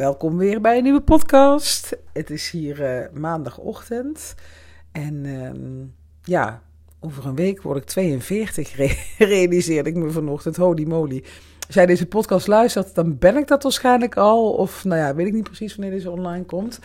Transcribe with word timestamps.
Welkom 0.00 0.36
weer 0.36 0.60
bij 0.60 0.76
een 0.76 0.82
nieuwe 0.82 1.00
podcast. 1.00 1.96
Het 2.12 2.30
is 2.30 2.50
hier 2.50 2.80
uh, 2.80 3.20
maandagochtend. 3.20 4.34
En 4.92 5.24
uh, 5.24 5.50
ja, 6.22 6.62
over 7.00 7.26
een 7.26 7.34
week 7.34 7.62
word 7.62 7.76
ik 7.76 7.84
42, 7.84 8.76
re 8.76 8.96
realiseerde 9.34 9.88
ik 9.88 9.96
me 9.96 10.10
vanochtend. 10.10 10.56
Holy 10.56 10.86
moly. 10.86 11.24
Als 11.66 11.74
jij 11.74 11.86
deze 11.86 12.06
podcast 12.06 12.46
luistert, 12.46 12.94
dan 12.94 13.18
ben 13.18 13.36
ik 13.36 13.46
dat 13.46 13.62
waarschijnlijk 13.62 14.16
al. 14.16 14.52
Of 14.52 14.84
nou 14.84 15.00
ja, 15.00 15.14
weet 15.14 15.26
ik 15.26 15.32
niet 15.32 15.42
precies 15.42 15.76
wanneer 15.76 15.94
deze 15.94 16.10
online 16.10 16.44
komt. 16.44 16.78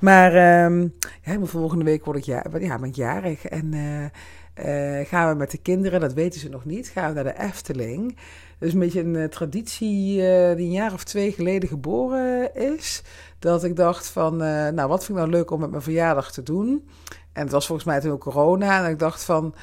Maar 0.00 0.64
um, 0.64 0.94
ja, 1.22 1.38
volgende 1.42 1.84
week 1.84 2.04
word 2.04 2.16
ik 2.16 2.24
ja, 2.24 2.44
ja, 2.58 2.78
jarig. 2.92 3.44
En 3.44 3.72
uh, 3.72 5.06
gaan 5.06 5.28
we 5.28 5.34
met 5.36 5.50
de 5.50 5.58
kinderen, 5.58 6.00
dat 6.00 6.12
weten 6.12 6.40
ze 6.40 6.48
nog 6.48 6.64
niet, 6.64 6.88
gaan 6.88 7.08
we 7.08 7.14
naar 7.14 7.34
de 7.34 7.42
Efteling. 7.42 8.16
Is 8.62 8.72
een 8.72 8.78
beetje 8.78 9.00
een 9.00 9.14
uh, 9.14 9.24
traditie 9.24 10.16
uh, 10.16 10.56
die 10.56 10.66
een 10.66 10.72
jaar 10.72 10.92
of 10.92 11.04
twee 11.04 11.32
geleden 11.32 11.68
geboren 11.68 12.54
is. 12.54 13.02
Dat 13.38 13.64
ik 13.64 13.76
dacht 13.76 14.08
van, 14.08 14.36
nou 14.74 14.88
wat 14.88 15.04
vind 15.04 15.18
ik 15.18 15.24
nou 15.24 15.30
leuk 15.36 15.50
om 15.50 15.60
met 15.60 15.70
mijn 15.70 15.82
verjaardag 15.82 16.32
te 16.32 16.42
doen. 16.42 16.88
En 17.32 17.42
het 17.42 17.52
was 17.52 17.66
volgens 17.66 17.86
mij 17.86 18.00
toen 18.00 18.10
ook 18.10 18.20
corona. 18.20 18.84
En 18.84 18.90
ik 18.90 18.98
dacht 18.98 19.24
van, 19.24 19.54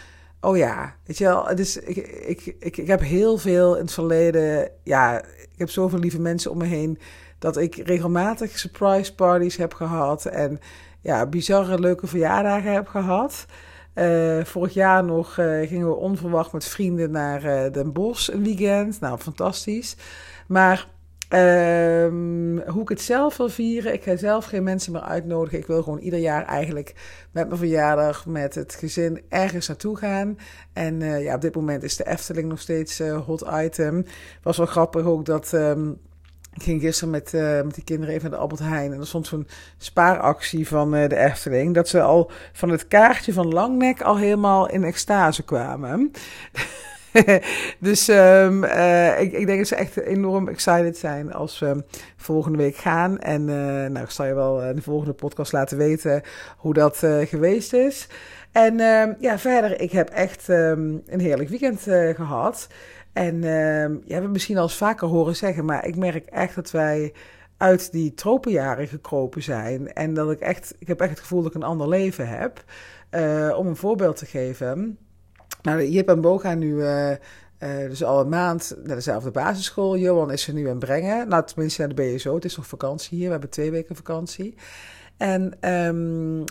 oh 0.41 0.58
ja, 0.58 0.95
weet 1.05 1.17
je 1.17 1.23
wel. 1.23 1.55
Dus 1.55 1.77
ik, 1.77 1.98
ik, 1.98 2.55
ik, 2.59 2.77
ik 2.77 2.88
heb 2.88 3.02
heel 3.02 3.38
veel 3.38 3.75
in 3.75 3.81
het 3.81 3.94
verleden, 3.94 4.72
ja, 4.84 5.23
ik 5.23 5.58
heb 5.58 5.70
zoveel 5.70 6.00
lieve 6.00 6.20
mensen 6.20 6.52
om 6.52 6.58
me 6.58 6.66
heen. 6.66 7.00
Dat 7.39 7.58
ik 7.58 7.75
regelmatig 7.75 8.59
surprise 8.59 9.16
parties 9.16 9.58
heb 9.58 9.73
gehad. 9.73 10.25
En 10.25 10.59
ja, 11.02 11.25
bizarre 11.25 11.80
leuke 11.80 12.08
verjaardagen 12.08 12.73
heb 12.73 12.88
gehad. 12.88 13.45
Uh, 13.95 14.43
vorig 14.43 14.73
jaar 14.73 15.03
nog 15.03 15.38
uh, 15.38 15.67
gingen 15.67 15.88
we 15.88 15.95
onverwacht 15.95 16.52
met 16.52 16.66
vrienden 16.66 17.11
naar 17.11 17.45
uh, 17.45 17.71
Den 17.71 17.93
Bosch 17.93 18.30
een 18.30 18.43
weekend. 18.43 18.99
Nou, 18.99 19.17
fantastisch. 19.17 19.95
Maar 20.47 20.88
ehm, 21.30 22.57
hoe 22.67 22.81
ik 22.81 22.89
het 22.89 23.02
zelf 23.02 23.38
wil 23.38 23.49
vieren, 23.49 23.94
ik 23.94 24.03
ga 24.03 24.16
zelf 24.16 24.45
geen 24.45 24.63
mensen 24.63 24.91
meer 24.91 25.02
uitnodigen. 25.02 25.59
Ik 25.59 25.67
wil 25.67 25.83
gewoon 25.83 25.99
ieder 25.99 26.19
jaar 26.19 26.45
eigenlijk 26.45 26.95
met 27.31 27.47
mijn 27.47 27.59
verjaardag, 27.59 28.25
met 28.25 28.55
het 28.55 28.75
gezin 28.75 29.22
ergens 29.30 29.67
naartoe 29.67 29.97
gaan. 29.97 30.38
En 30.73 30.99
ja, 30.99 31.36
op 31.36 31.42
dit 31.42 31.55
moment 31.55 31.83
is 31.83 31.95
de 31.95 32.08
Efteling 32.08 32.49
nog 32.49 32.59
steeds 32.59 32.99
hot 32.99 33.45
item. 33.53 34.05
Was 34.44 34.58
wel 34.58 34.66
grappig 34.66 35.05
ook 35.05 35.25
dat... 35.25 35.52
Um, 35.53 35.99
ik 36.59 36.65
ging 36.65 36.81
gisteren 36.81 37.09
met, 37.09 37.33
uh, 37.33 37.61
met 37.61 37.75
die 37.75 37.83
kinderen 37.83 38.15
even 38.15 38.29
naar 38.29 38.39
de 38.39 38.43
Albert 38.43 38.61
Heijn. 38.61 38.93
En 38.93 38.99
er 38.99 39.07
stond 39.07 39.27
zo'n 39.27 39.47
spaaractie 39.77 40.67
van 40.67 40.95
uh, 40.95 41.09
de 41.09 41.15
Efteling. 41.15 41.73
Dat 41.73 41.88
ze 41.88 42.02
al 42.02 42.31
van 42.53 42.69
het 42.69 42.88
kaartje 42.88 43.33
van 43.33 43.53
Langnek 43.53 44.02
al 44.02 44.17
helemaal 44.17 44.69
in 44.69 44.83
extase 44.83 45.43
kwamen. 45.43 46.11
dus 47.80 48.07
um, 48.07 48.63
uh, 48.63 49.21
ik, 49.21 49.31
ik, 49.33 49.45
denk 49.45 49.57
dat 49.57 49.67
ze 49.67 49.75
echt 49.75 49.97
enorm 49.97 50.47
excited 50.47 50.97
zijn 50.97 51.33
als 51.33 51.59
we 51.59 51.83
volgende 52.15 52.57
week 52.57 52.75
gaan. 52.75 53.19
En 53.19 53.45
nou, 53.91 53.99
ik 53.99 54.09
zal 54.09 54.25
je 54.25 54.33
wel 54.33 54.63
in 54.63 54.75
de 54.75 54.81
volgende 54.81 55.13
podcast 55.13 55.52
laten 55.52 55.77
weten 55.77 56.21
hoe 56.57 56.73
dat 56.73 56.97
geweest 57.23 57.73
is. 57.73 58.07
En 58.52 58.80
ehm, 58.80 59.13
ja, 59.19 59.39
verder, 59.39 59.81
ik 59.81 59.91
heb 59.91 60.09
echt 60.09 60.47
um, 60.47 61.02
een 61.07 61.19
heerlijk 61.19 61.49
weekend 61.49 61.81
gehad. 62.15 62.67
En 63.20 63.36
uh, 63.36 63.88
je 64.06 64.14
hebt 64.14 64.23
het 64.23 64.31
misschien 64.31 64.58
al 64.58 64.64
eens 64.64 64.78
vaker 64.78 65.08
horen 65.08 65.36
zeggen, 65.36 65.66
maar 65.66 65.86
ik 65.86 65.95
merk 65.95 66.25
echt 66.25 66.56
dat 66.56 66.72
wij 66.72 67.14
uit 67.58 67.92
die 67.92 68.14
tropenjaren 68.14 68.88
gekropen 68.88 69.44
zijn. 69.44 69.94
En 69.94 70.14
dat 70.14 70.31
ik 70.31 70.39
echt, 70.39 70.76
ik 70.80 70.88
heb 70.88 71.02
echt 71.02 71.09
het 71.09 71.20
gevoel 71.20 71.42
dat 71.42 71.50
ik 71.52 71.56
een 71.56 71.67
ander 71.67 71.88
leven 71.88 72.28
heb. 72.28 72.64
Uh, 73.11 73.56
om 73.58 73.67
een 73.67 73.76
voorbeeld 73.76 74.17
te 74.17 74.26
geven. 74.26 74.98
Nou, 75.61 75.88
Jip 75.88 76.09
en 76.09 76.22
Bo 76.22 76.38
gaan 76.38 76.59
nu 76.59 76.73
uh, 76.73 77.09
uh, 77.09 77.17
dus 77.59 78.03
al 78.03 78.20
een 78.20 78.30
maand 78.30 78.76
naar 78.84 78.95
dezelfde 78.95 79.31
basisschool. 79.31 79.98
Johan 79.98 80.31
is 80.31 80.48
er 80.48 80.54
nu 80.54 80.70
aan 80.70 80.80
brengen. 80.80 81.28
Nou, 81.28 81.45
tenminste 81.45 81.81
naar 81.81 81.95
de 81.95 82.04
BSO. 82.04 82.36
Het 82.36 82.45
is 82.45 82.58
nog 82.58 82.67
vakantie 82.67 83.17
hier. 83.17 83.26
We 83.26 83.31
hebben 83.31 83.50
twee 83.50 83.72
weken 83.72 83.95
vakantie. 83.95 84.56
En 85.17 85.70
um, 85.73 86.44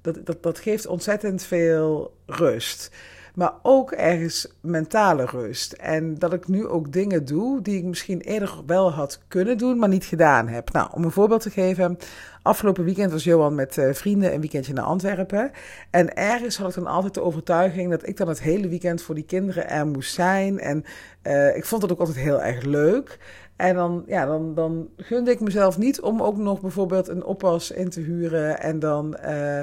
dat, 0.00 0.26
dat, 0.26 0.42
dat 0.42 0.58
geeft 0.58 0.86
ontzettend 0.86 1.42
veel 1.42 2.14
rust 2.26 2.90
maar 3.34 3.52
ook 3.62 3.92
ergens 3.92 4.54
mentale 4.60 5.24
rust. 5.24 5.72
En 5.72 6.18
dat 6.18 6.32
ik 6.32 6.48
nu 6.48 6.66
ook 6.66 6.92
dingen 6.92 7.24
doe 7.24 7.62
die 7.62 7.76
ik 7.76 7.84
misschien 7.84 8.20
eerder 8.20 8.54
wel 8.66 8.92
had 8.92 9.20
kunnen 9.28 9.58
doen, 9.58 9.78
maar 9.78 9.88
niet 9.88 10.04
gedaan 10.04 10.48
heb. 10.48 10.72
Nou, 10.72 10.88
om 10.92 11.04
een 11.04 11.10
voorbeeld 11.10 11.40
te 11.40 11.50
geven. 11.50 11.98
Afgelopen 12.42 12.84
weekend 12.84 13.12
was 13.12 13.24
Johan 13.24 13.54
met 13.54 13.76
uh, 13.76 13.92
vrienden 13.92 14.34
een 14.34 14.40
weekendje 14.40 14.72
naar 14.72 14.84
Antwerpen. 14.84 15.50
En 15.90 16.14
ergens 16.14 16.56
had 16.56 16.68
ik 16.68 16.74
dan 16.74 16.86
altijd 16.86 17.14
de 17.14 17.22
overtuiging 17.22 17.90
dat 17.90 18.08
ik 18.08 18.16
dan 18.16 18.28
het 18.28 18.40
hele 18.40 18.68
weekend 18.68 19.02
voor 19.02 19.14
die 19.14 19.24
kinderen 19.24 19.68
er 19.68 19.86
moest 19.86 20.14
zijn. 20.14 20.58
En 20.58 20.84
uh, 21.22 21.56
ik 21.56 21.64
vond 21.64 21.82
het 21.82 21.92
ook 21.92 21.98
altijd 21.98 22.18
heel 22.18 22.42
erg 22.42 22.64
leuk. 22.64 23.18
En 23.56 23.74
dan, 23.74 24.04
ja, 24.06 24.26
dan, 24.26 24.54
dan 24.54 24.88
gunde 24.96 25.30
ik 25.30 25.40
mezelf 25.40 25.78
niet 25.78 26.00
om 26.00 26.22
ook 26.22 26.36
nog 26.36 26.60
bijvoorbeeld 26.60 27.08
een 27.08 27.24
oppas 27.24 27.70
in 27.70 27.90
te 27.90 28.00
huren 28.00 28.60
en 28.60 28.78
dan 28.78 29.16
uh, 29.24 29.60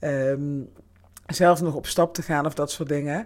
um, 0.00 0.68
zelf 1.34 1.60
nog 1.62 1.74
op 1.74 1.86
stap 1.86 2.14
te 2.14 2.22
gaan 2.22 2.46
of 2.46 2.54
dat 2.54 2.70
soort 2.70 2.88
dingen. 2.88 3.24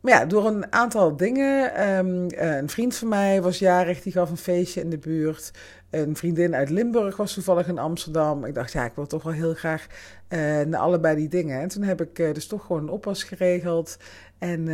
Maar 0.00 0.12
ja, 0.12 0.24
door 0.24 0.46
een 0.46 0.72
aantal 0.72 1.16
dingen. 1.16 1.88
Um, 1.90 2.26
een 2.30 2.68
vriend 2.68 2.96
van 2.96 3.08
mij 3.08 3.42
was 3.42 3.58
jarig, 3.58 4.02
die 4.02 4.12
gaf 4.12 4.30
een 4.30 4.36
feestje 4.36 4.80
in 4.80 4.90
de 4.90 4.98
buurt. 4.98 5.50
Een 5.90 6.16
vriendin 6.16 6.54
uit 6.54 6.70
Limburg 6.70 7.16
was 7.16 7.32
toevallig 7.32 7.68
in 7.68 7.78
Amsterdam. 7.78 8.44
Ik 8.44 8.54
dacht, 8.54 8.72
ja, 8.72 8.84
ik 8.84 8.92
wil 8.94 9.06
toch 9.06 9.22
wel 9.22 9.32
heel 9.32 9.54
graag 9.54 9.86
uh, 10.28 10.38
naar 10.60 10.80
allebei 10.80 11.16
die 11.16 11.28
dingen. 11.28 11.60
En 11.60 11.68
toen 11.68 11.82
heb 11.82 12.00
ik 12.00 12.18
uh, 12.18 12.34
dus 12.34 12.46
toch 12.46 12.66
gewoon 12.66 12.82
een 12.82 12.88
oppas 12.88 13.22
geregeld. 13.22 13.96
En 14.38 14.66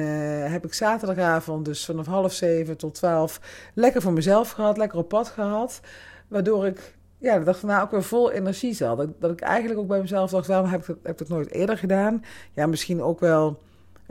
heb 0.50 0.65
ik 0.65 0.75
zaterdagavond, 0.75 1.65
dus 1.65 1.84
vanaf 1.84 2.06
half 2.06 2.32
zeven 2.32 2.76
tot 2.76 2.94
twaalf, 2.94 3.41
lekker 3.75 4.03
voor 4.03 4.12
mezelf 4.12 4.50
gehad, 4.50 4.76
lekker 4.76 4.99
op 4.99 5.09
pad 5.09 5.28
gehad. 5.28 5.81
Waardoor 6.28 6.66
ik 6.66 6.94
ja, 7.26 7.38
dat 7.38 7.54
ik 7.54 7.62
daarna 7.62 7.82
ook 7.82 7.91
weer 7.91 8.03
vol 8.03 8.32
energie 8.32 8.75
zat. 8.75 8.97
Dat, 8.97 9.09
dat 9.20 9.31
ik 9.31 9.41
eigenlijk 9.41 9.81
ook 9.81 9.88
bij 9.88 10.00
mezelf 10.00 10.31
dacht, 10.31 10.47
waarom 10.47 10.70
heb 10.70 10.81
ik 10.81 10.87
dat, 10.87 10.97
heb 11.03 11.12
ik 11.12 11.19
dat 11.19 11.28
nooit 11.28 11.50
eerder 11.50 11.78
gedaan? 11.78 12.25
Ja, 12.53 12.66
misschien 12.66 13.03
ook 13.03 13.20
wel 13.20 13.59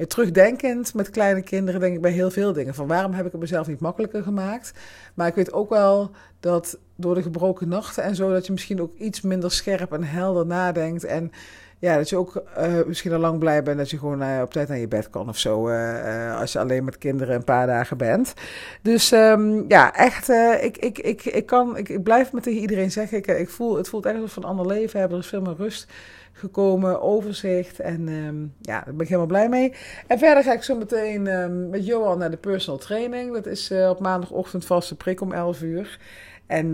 terugdenkend 0.07 0.93
met 0.93 1.09
kleine 1.09 1.41
kinderen 1.41 1.79
denk 1.79 1.95
ik 1.95 2.01
bij 2.01 2.11
heel 2.11 2.31
veel 2.31 2.53
dingen. 2.53 2.73
Van 2.73 2.87
waarom 2.87 3.13
heb 3.13 3.25
ik 3.25 3.31
het 3.31 3.41
mezelf 3.41 3.67
niet 3.67 3.79
makkelijker 3.79 4.23
gemaakt? 4.23 4.73
Maar 5.13 5.27
ik 5.27 5.35
weet 5.35 5.53
ook 5.53 5.69
wel 5.69 6.11
dat 6.39 6.79
door 6.95 7.15
de 7.15 7.21
gebroken 7.21 7.67
nachten 7.67 8.03
en 8.03 8.15
zo... 8.15 8.31
dat 8.31 8.45
je 8.45 8.51
misschien 8.51 8.81
ook 8.81 8.95
iets 8.97 9.21
minder 9.21 9.51
scherp 9.51 9.93
en 9.93 10.03
helder 10.03 10.45
nadenkt... 10.45 11.03
en 11.03 11.31
ja, 11.79 11.97
dat 11.97 12.09
je 12.09 12.17
ook 12.17 12.43
uh, 12.57 12.83
misschien 12.85 13.13
al 13.13 13.19
lang 13.19 13.39
blij 13.39 13.63
bent 13.63 13.77
dat 13.77 13.89
je 13.89 13.97
gewoon 13.97 14.21
uh, 14.21 14.39
op 14.41 14.51
tijd 14.51 14.67
naar 14.67 14.77
je 14.77 14.87
bed 14.87 15.09
kan 15.09 15.29
of 15.29 15.37
zo. 15.37 15.69
Uh, 15.69 16.39
als 16.39 16.51
je 16.51 16.59
alleen 16.59 16.83
met 16.83 16.97
kinderen 16.97 17.35
een 17.35 17.43
paar 17.43 17.67
dagen 17.67 17.97
bent. 17.97 18.33
Dus 18.81 19.11
um, 19.11 19.65
ja, 19.67 19.95
echt, 19.95 20.29
ik, 20.61 20.77
ik, 20.77 20.99
ik, 20.99 21.25
ik, 21.25 21.45
kan, 21.45 21.77
ik, 21.77 21.89
ik 21.89 22.03
blijf 22.03 22.31
me 22.31 22.39
tegen 22.39 22.61
iedereen 22.61 22.91
zeggen. 22.91 23.17
Ik, 23.17 23.27
ik 23.27 23.49
voel, 23.49 23.77
het 23.77 23.89
voelt 23.89 24.05
echt 24.05 24.15
alsof 24.15 24.35
we 24.35 24.41
een 24.41 24.47
ander 24.47 24.67
leven 24.67 24.99
hebben. 24.99 25.17
Er 25.17 25.23
is 25.23 25.29
veel 25.29 25.41
meer 25.41 25.55
rust 25.55 25.91
gekomen, 26.31 27.01
overzicht. 27.01 27.79
En 27.79 28.07
um, 28.07 28.53
ja, 28.61 28.81
daar 28.81 28.93
ben 28.93 29.01
ik 29.01 29.07
helemaal 29.07 29.27
blij 29.27 29.49
mee. 29.49 29.73
En 30.07 30.17
verder 30.17 30.43
ga 30.43 30.53
ik 30.53 30.63
zo 30.63 30.77
meteen 30.77 31.27
um, 31.27 31.69
met 31.69 31.85
Johan 31.85 32.17
naar 32.17 32.31
de 32.31 32.37
personal 32.37 32.79
training. 32.79 33.33
Dat 33.33 33.45
is 33.45 33.71
op 33.89 33.99
maandagochtend 33.99 34.65
vaste 34.65 34.95
prik 34.95 35.21
om 35.21 35.31
11 35.31 35.61
uur. 35.61 35.99
En 36.47 36.71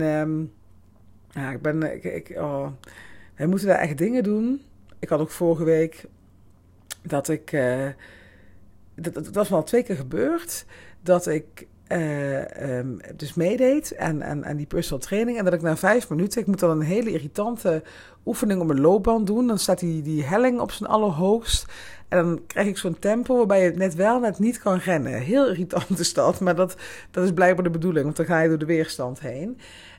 ja, 1.30 1.50
ik 1.50 1.62
ben, 1.62 1.94
ik, 1.94 2.04
ik, 2.04 2.32
oh, 2.36 2.66
wij 3.36 3.46
moeten 3.46 3.68
daar 3.68 3.78
echt 3.78 3.98
dingen 3.98 4.22
doen 4.22 4.62
ik 5.02 5.08
had 5.08 5.20
ook 5.20 5.30
vorige 5.30 5.64
week 5.64 6.04
dat 7.02 7.28
ik. 7.28 7.52
Uh, 7.52 7.86
dat, 8.94 9.14
dat, 9.14 9.28
was 9.28 9.48
wel 9.48 9.62
twee 9.62 9.82
keer 9.82 9.96
gebeurd. 9.96 10.64
Dat 11.00 11.26
ik 11.26 11.66
uh, 11.88 12.78
um, 12.78 13.00
dus 13.16 13.34
meedeed 13.34 13.96
aan, 13.98 14.24
aan, 14.24 14.46
aan 14.46 14.56
die 14.56 14.66
personal 14.66 15.00
training. 15.00 15.38
En 15.38 15.44
dat 15.44 15.52
ik 15.52 15.62
na 15.62 15.76
vijf 15.76 16.08
minuten. 16.08 16.40
Ik 16.40 16.46
moet 16.46 16.58
dan 16.58 16.70
een 16.70 16.86
hele 16.86 17.10
irritante 17.10 17.82
oefening 18.26 18.60
op 18.60 18.66
mijn 18.66 18.80
loopband 18.80 19.26
doen. 19.26 19.46
Dan 19.46 19.58
staat 19.58 19.78
die, 19.78 20.02
die 20.02 20.24
helling 20.24 20.60
op 20.60 20.72
zijn 20.72 20.90
allerhoogst. 20.90 21.66
En 22.08 22.24
dan 22.24 22.40
krijg 22.46 22.66
ik 22.66 22.78
zo'n 22.78 22.98
tempo 22.98 23.36
waarbij 23.36 23.64
je 23.64 23.70
net 23.70 23.94
wel 23.94 24.20
net 24.20 24.38
niet 24.38 24.58
kan 24.58 24.78
rennen. 24.78 25.12
Heel 25.12 25.48
irritant 25.48 25.98
is 25.98 26.14
dat. 26.14 26.40
Maar 26.40 26.56
dat, 26.56 26.76
dat 27.10 27.24
is 27.24 27.32
blijkbaar 27.32 27.64
de 27.64 27.70
bedoeling. 27.70 28.04
Want 28.04 28.16
dan 28.16 28.26
ga 28.26 28.40
je 28.40 28.48
door 28.48 28.58
de 28.58 28.64
weerstand 28.64 29.20
heen. 29.20 29.58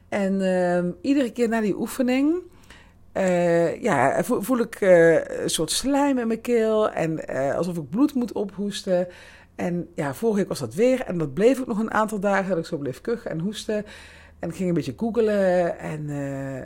En 0.09 0.34
uh, 0.40 0.92
iedere 1.01 1.31
keer 1.31 1.50
na 1.50 1.62
die 1.62 1.78
oefening 1.78 2.42
uh, 3.18 3.81
ja, 3.81 4.24
voel, 4.24 4.60
ik 4.60 4.81
uh, 4.81 5.13
een 5.13 5.50
soort 5.50 5.71
slijm 5.71 6.18
in 6.18 6.27
mijn 6.27 6.42
keel 6.42 6.89
en 6.89 7.21
uh, 7.30 7.56
alsof 7.56 7.77
ik 7.77 7.89
bloed 7.89 8.13
moet 8.13 8.31
ophoesten. 8.31 9.07
En 9.56 9.89
ja, 9.95 10.13
vorige 10.13 10.39
week 10.39 10.48
was 10.48 10.60
dat 10.60 10.74
weer 10.74 11.01
en 11.01 11.18
dat 11.18 11.33
bleef 11.33 11.60
ook 11.60 11.68
nog 11.68 11.80
een 11.80 11.94
aantal 11.94 12.19
dagen 12.19 12.50
dat 12.50 12.57
ik 12.57 12.65
zo 12.65 12.77
bleef 12.77 13.01
kuchen 13.01 13.31
en 13.31 13.39
hoesten. 13.39 13.86
En 14.44 14.50
ik 14.50 14.56
ging 14.56 14.69
een 14.69 14.75
beetje 14.75 14.94
googelen 14.98 15.80
en 15.80 16.10
uh, 16.10 16.56
uh, 16.56 16.63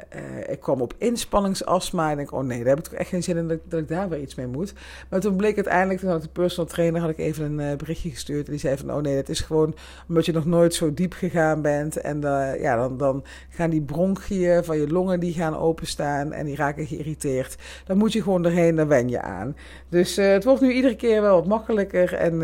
ik 0.47 0.59
kwam 0.59 0.81
op 0.81 0.93
inspanningsastma. 0.97 2.11
En 2.11 2.19
ik 2.19 2.31
oh 2.31 2.43
nee, 2.43 2.57
daar 2.57 2.67
heb 2.67 2.77
ik 2.77 2.83
toch 2.83 2.93
echt 2.93 3.09
geen 3.09 3.23
zin 3.23 3.37
in 3.37 3.47
dat, 3.47 3.79
ik 3.79 3.87
daar 3.87 4.09
weer 4.09 4.19
iets 4.19 4.35
mee 4.35 4.47
moet. 4.47 4.73
Maar 5.09 5.19
toen 5.19 5.35
bleek 5.35 5.55
uiteindelijk, 5.55 5.99
toen 5.99 6.09
had 6.09 6.21
de 6.21 6.27
personal 6.27 6.69
trainer, 6.71 7.01
had 7.01 7.09
ik 7.09 7.17
even 7.17 7.45
een 7.45 7.71
uh, 7.71 7.77
berichtje 7.77 8.09
gestuurd. 8.09 8.45
En 8.45 8.51
die 8.51 8.59
zei 8.59 8.77
van, 8.77 8.93
oh 8.93 9.01
nee, 9.01 9.15
dat 9.15 9.29
is 9.29 9.41
gewoon 9.41 9.75
omdat 10.07 10.25
je 10.25 10.31
nog 10.31 10.45
nooit 10.45 10.73
zo 10.73 10.93
diep 10.93 11.13
gegaan 11.13 11.61
bent. 11.61 11.97
En 11.97 12.21
ja, 12.59 12.75
dan, 12.75 12.97
dan 12.97 13.23
gaan 13.49 13.69
die 13.69 13.81
bronchiën 13.81 14.63
van 14.63 14.77
je 14.77 14.87
longen, 14.87 15.19
die 15.19 15.33
gaan 15.33 15.57
openstaan 15.57 16.33
en 16.33 16.45
die 16.45 16.55
raken 16.55 16.85
geïrriteerd. 16.85 17.55
Dan 17.85 17.97
moet 17.97 18.13
je 18.13 18.21
gewoon 18.21 18.45
erheen, 18.45 18.75
dan 18.75 18.87
wen 18.87 19.09
je 19.09 19.21
aan. 19.21 19.55
Dus 19.89 20.15
het 20.15 20.43
wordt 20.43 20.61
nu 20.61 20.71
iedere 20.71 20.95
keer 20.95 21.21
wel 21.21 21.35
wat 21.35 21.47
makkelijker. 21.47 22.13
En 22.13 22.39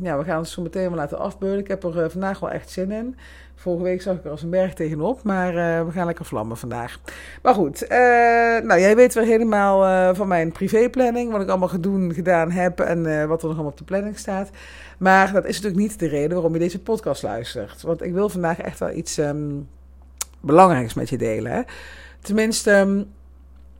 ja, 0.00 0.18
we 0.18 0.24
gaan 0.24 0.38
het 0.38 0.48
zo 0.48 0.62
meteen 0.62 0.88
wel 0.88 0.98
laten 0.98 1.18
afbeulen. 1.18 1.58
Ik 1.58 1.68
heb 1.68 1.84
er 1.84 2.10
vandaag 2.10 2.40
wel 2.40 2.50
echt 2.50 2.70
zin 2.70 2.90
in. 2.90 3.16
Vorige 3.54 3.82
week 3.82 4.02
zag 4.02 4.16
ik 4.16 4.24
er 4.24 4.30
als 4.30 4.42
een 4.42 4.50
berg 4.50 4.74
tegenop, 4.74 5.22
maar 5.22 5.48
uh, 5.48 5.86
we 5.86 5.92
gaan 5.92 6.06
lekker 6.06 6.24
vlammen 6.24 6.56
vandaag. 6.56 7.00
Maar 7.42 7.54
goed, 7.54 7.82
uh, 7.82 7.88
nou 8.68 8.80
jij 8.80 8.96
weet 8.96 9.14
weer 9.14 9.24
helemaal 9.24 9.84
uh, 9.84 10.14
van 10.14 10.28
mijn 10.28 10.52
privéplanning, 10.52 11.32
wat 11.32 11.40
ik 11.40 11.48
allemaal 11.48 12.12
gedaan 12.12 12.50
heb 12.50 12.80
en 12.80 13.28
wat 13.28 13.42
er 13.42 13.48
nog 13.48 13.54
allemaal 13.54 13.72
op 13.72 13.78
de 13.78 13.84
planning 13.84 14.18
staat. 14.18 14.50
Maar 14.98 15.32
dat 15.32 15.44
is 15.44 15.54
natuurlijk 15.54 15.82
niet 15.82 15.98
de 15.98 16.08
reden 16.08 16.32
waarom 16.32 16.52
je 16.52 16.58
deze 16.58 16.82
podcast 16.82 17.22
luistert. 17.22 17.82
Want 17.82 18.02
ik 18.02 18.12
wil 18.12 18.28
vandaag 18.28 18.60
echt 18.60 18.78
wel 18.78 18.90
iets 18.90 19.18
um, 19.18 19.68
belangrijks 20.40 20.94
met 20.94 21.08
je 21.08 21.18
delen. 21.18 21.52
Hè? 21.52 21.62
Tenminste, 22.20 22.72
um, 22.72 23.06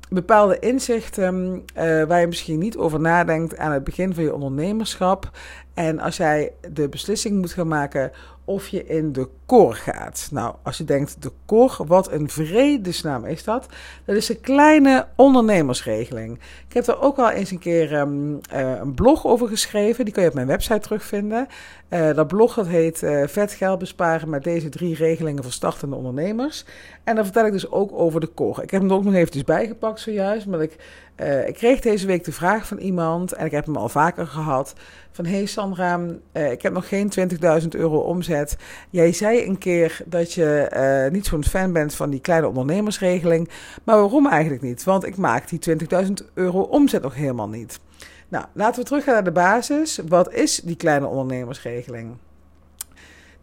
bepaalde 0.08 0.58
inzichten 0.58 1.64
waar 2.08 2.20
je 2.20 2.26
misschien 2.26 2.58
niet 2.58 2.76
over 2.76 3.00
nadenkt 3.00 3.56
aan 3.56 3.72
het 3.72 3.84
begin 3.84 4.14
van 4.14 4.24
je 4.24 4.34
ondernemerschap. 4.34 5.30
En 5.74 5.98
als 5.98 6.16
jij 6.16 6.52
de 6.72 6.88
beslissing 6.88 7.40
moet 7.40 7.52
gaan 7.52 7.68
maken 7.68 8.12
of 8.44 8.68
je 8.68 8.86
in 8.86 9.12
de 9.12 9.28
KOR 9.46 9.74
gaat. 9.74 10.28
Nou, 10.30 10.54
als 10.62 10.78
je 10.78 10.84
denkt, 10.84 11.22
de 11.22 11.30
KOR, 11.46 11.76
wat 11.86 12.12
een 12.12 12.28
vredesnaam 12.28 13.24
is 13.24 13.44
dat? 13.44 13.66
Dat 14.04 14.16
is 14.16 14.28
een 14.28 14.40
kleine 14.40 15.06
ondernemersregeling. 15.16 16.38
Ik 16.68 16.74
heb 16.74 16.86
er 16.86 17.00
ook 17.00 17.18
al 17.18 17.30
eens 17.30 17.50
een 17.50 17.58
keer 17.58 17.92
um, 17.92 18.32
uh, 18.32 18.40
een 18.80 18.94
blog 18.94 19.26
over 19.26 19.48
geschreven. 19.48 20.04
Die 20.04 20.14
kan 20.14 20.22
je 20.22 20.28
op 20.28 20.34
mijn 20.34 20.46
website 20.46 20.78
terugvinden. 20.78 21.46
Uh, 21.90 22.14
dat 22.14 22.26
blog 22.26 22.54
heet 22.54 23.02
uh, 23.02 23.26
Vet 23.26 23.52
geld 23.52 23.78
besparen 23.78 24.30
met 24.30 24.44
deze 24.44 24.68
drie 24.68 24.94
regelingen 24.94 25.42
voor 25.42 25.52
startende 25.52 25.96
ondernemers. 25.96 26.64
En 27.04 27.14
dan 27.14 27.24
vertel 27.24 27.46
ik 27.46 27.52
dus 27.52 27.70
ook 27.70 27.92
over 27.92 28.20
de 28.20 28.26
KOR. 28.26 28.62
Ik 28.62 28.70
heb 28.70 28.80
hem 28.80 28.90
er 28.90 28.96
ook 28.96 29.04
nog 29.04 29.14
eventjes 29.14 29.44
bijgepakt 29.44 30.00
zojuist, 30.00 30.46
maar 30.46 30.62
ik 30.62 30.76
uh, 31.16 31.48
ik 31.48 31.54
kreeg 31.54 31.80
deze 31.80 32.06
week 32.06 32.24
de 32.24 32.32
vraag 32.32 32.66
van 32.66 32.78
iemand, 32.78 33.32
en 33.32 33.46
ik 33.46 33.50
heb 33.50 33.66
hem 33.66 33.76
al 33.76 33.88
vaker 33.88 34.26
gehad, 34.26 34.74
van 35.10 35.26
hey 35.26 35.46
Sandra, 35.46 36.00
uh, 36.32 36.50
ik 36.50 36.62
heb 36.62 36.72
nog 36.72 36.88
geen 36.88 37.12
20.000 37.62 37.68
euro 37.68 37.98
omzet. 37.98 38.56
Jij 38.90 39.12
zei 39.12 39.46
een 39.46 39.58
keer 39.58 40.00
dat 40.06 40.32
je 40.32 40.70
uh, 41.06 41.12
niet 41.12 41.26
zo'n 41.26 41.44
fan 41.44 41.72
bent 41.72 41.94
van 41.94 42.10
die 42.10 42.20
kleine 42.20 42.48
ondernemersregeling, 42.48 43.48
maar 43.84 43.96
waarom 43.96 44.26
eigenlijk 44.26 44.62
niet? 44.62 44.84
Want 44.84 45.06
ik 45.06 45.16
maak 45.16 45.48
die 45.48 45.76
20.000 46.04 46.10
euro 46.34 46.60
omzet 46.60 47.02
nog 47.02 47.14
helemaal 47.14 47.48
niet. 47.48 47.80
Nou, 48.28 48.44
laten 48.52 48.80
we 48.80 48.86
teruggaan 48.86 49.14
naar 49.14 49.24
de 49.24 49.32
basis. 49.32 50.00
Wat 50.08 50.32
is 50.32 50.60
die 50.64 50.76
kleine 50.76 51.06
ondernemersregeling? 51.06 52.16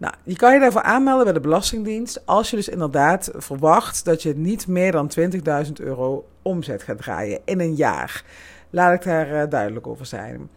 Nou, 0.02 0.14
je 0.24 0.36
kan 0.36 0.54
je 0.54 0.60
daarvoor 0.60 0.82
aanmelden 0.82 1.24
bij 1.24 1.34
de 1.34 1.40
Belastingdienst 1.40 2.26
als 2.26 2.50
je 2.50 2.56
dus 2.56 2.70
inderdaad 2.70 3.32
verwacht 3.36 4.06
dat 4.06 4.24
je 4.24 4.36
niet 4.36 4.68
meer 4.68 4.92
dan 4.92 5.12
20.000 5.66 5.72
euro 5.74 6.28
omzet 6.42 6.84
gaat 6.84 6.98
draaien 6.98 7.40
in 7.46 7.60
een 7.60 7.76
jaar. 7.76 8.24
Laat 8.70 8.94
ik 8.94 9.04
daar 9.04 9.32
uh, 9.32 9.50
duidelijk 9.50 9.88
over 9.88 10.06
zijn. 10.06 10.50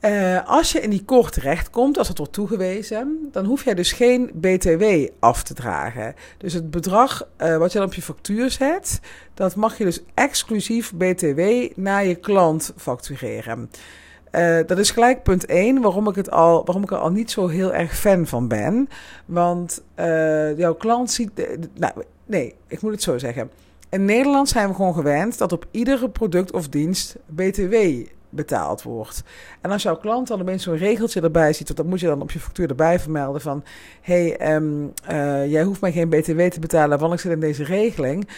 Uh, 0.00 0.48
als 0.48 0.72
je 0.72 0.80
in 0.80 0.90
die 0.90 1.04
kort 1.04 1.32
terechtkomt, 1.32 1.98
als 1.98 2.08
het 2.08 2.18
wordt 2.18 2.32
toegewezen, 2.32 3.28
dan 3.30 3.44
hoef 3.44 3.64
jij 3.64 3.74
dus 3.74 3.92
geen 3.92 4.30
BTW 4.34 4.84
af 5.18 5.42
te 5.42 5.54
dragen. 5.54 6.14
Dus 6.38 6.52
het 6.52 6.70
bedrag 6.70 7.28
uh, 7.38 7.56
wat 7.56 7.72
je 7.72 7.78
dan 7.78 7.86
op 7.86 7.94
je 7.94 8.02
factuur 8.02 8.50
zet, 8.50 9.00
dat 9.34 9.56
mag 9.56 9.78
je 9.78 9.84
dus 9.84 10.02
exclusief 10.14 10.92
BTW 10.94 11.40
naar 11.74 12.04
je 12.04 12.14
klant 12.14 12.72
factureren. 12.76 13.70
Uh, 14.32 14.58
dat 14.66 14.78
is 14.78 14.90
gelijk 14.90 15.22
punt 15.22 15.46
1 15.46 15.80
waarom 15.80 16.08
ik, 16.08 16.14
het 16.14 16.30
al, 16.30 16.64
waarom 16.64 16.82
ik 16.82 16.90
er 16.90 16.96
al 16.96 17.10
niet 17.10 17.30
zo 17.30 17.48
heel 17.48 17.74
erg 17.74 17.96
fan 17.98 18.26
van 18.26 18.48
ben. 18.48 18.88
Want 19.24 19.82
uh, 19.96 20.58
jouw 20.58 20.74
klant 20.74 21.10
ziet. 21.10 21.30
nou, 21.74 21.92
nee, 22.26 22.54
ik 22.66 22.80
moet 22.80 22.92
het 22.92 23.02
zo 23.02 23.18
zeggen. 23.18 23.50
In 23.90 24.04
Nederland 24.04 24.48
zijn 24.48 24.68
we 24.68 24.74
gewoon 24.74 24.94
gewend 24.94 25.38
dat 25.38 25.52
op 25.52 25.66
iedere 25.70 26.10
product 26.10 26.52
of 26.52 26.68
dienst 26.68 27.16
BTW 27.26 27.74
betaald 28.32 28.82
wordt. 28.82 29.22
En 29.60 29.70
als 29.70 29.82
jouw 29.82 29.96
klant 29.96 30.28
dan 30.28 30.40
opeens 30.40 30.62
zo'n 30.62 30.76
regeltje 30.76 31.20
erbij 31.20 31.52
ziet, 31.52 31.76
dat 31.76 31.86
moet 31.86 32.00
je 32.00 32.06
dan 32.06 32.22
op 32.22 32.30
je 32.30 32.40
factuur 32.40 32.68
erbij 32.68 33.00
vermelden 33.00 33.40
van... 33.40 33.64
hé, 34.00 34.34
hey, 34.38 34.54
um, 34.54 34.92
uh, 35.10 35.50
jij 35.50 35.62
hoeft 35.62 35.80
mij 35.80 35.92
geen 35.92 36.08
BTW 36.08 36.40
te 36.40 36.60
betalen, 36.60 36.98
want 36.98 37.12
ik 37.12 37.20
zit 37.20 37.32
in 37.32 37.40
deze 37.40 37.64
regeling 37.64 38.28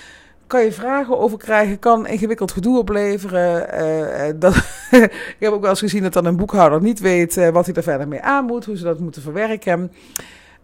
kan 0.46 0.64
je 0.64 0.72
vragen 0.72 1.18
over 1.18 1.38
krijgen, 1.38 1.78
kan 1.78 2.06
ingewikkeld 2.06 2.52
gedoe 2.52 2.78
opleveren. 2.78 3.66
Uh, 3.80 4.40
dat, 4.40 4.54
ik 5.36 5.36
heb 5.38 5.52
ook 5.52 5.60
wel 5.60 5.70
eens 5.70 5.78
gezien 5.78 6.02
dat 6.02 6.12
dan 6.12 6.24
een 6.24 6.36
boekhouder 6.36 6.82
niet 6.82 7.00
weet 7.00 7.36
uh, 7.36 7.48
wat 7.48 7.66
hij 7.66 7.74
er 7.74 7.82
verder 7.82 8.08
mee 8.08 8.20
aan 8.20 8.44
moet, 8.44 8.64
hoe 8.64 8.76
ze 8.76 8.84
dat 8.84 8.98
moeten 8.98 9.22
verwerken. 9.22 9.92